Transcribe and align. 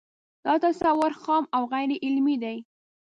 دا 0.45 0.53
تصور 0.65 1.11
خام 1.23 1.43
او 1.55 1.61
غیر 1.73 1.89
علمي 2.05 2.35
دی 2.43 2.57